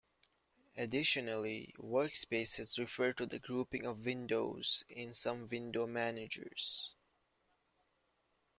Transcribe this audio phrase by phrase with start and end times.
[0.77, 6.95] Additionally, workspaces refer to the grouping of windows in some window managers.